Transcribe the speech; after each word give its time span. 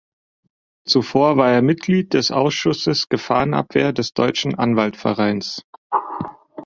Zuvor 0.83 1.37
war 1.37 1.51
er 1.51 1.61
Mitglied 1.61 2.15
des 2.15 2.31
Ausschusses 2.31 3.07
Gefahrenabwehr 3.07 3.93
des 3.93 4.15
Deutschen 4.15 4.55
Anwaltvereins. 4.55 5.63